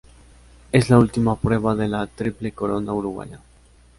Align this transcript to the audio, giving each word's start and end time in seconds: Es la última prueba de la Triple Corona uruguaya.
Es 0.71 0.89
la 0.89 0.97
última 0.97 1.35
prueba 1.35 1.75
de 1.75 1.87
la 1.87 2.07
Triple 2.07 2.53
Corona 2.53 2.91
uruguaya. 2.91 3.39